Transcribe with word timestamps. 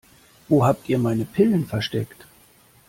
Wo 0.49 0.65
habt 0.65 0.89
ihr 0.89 0.97
meine 0.97 1.25
Pillen 1.25 1.67
versteckt? 1.67 2.25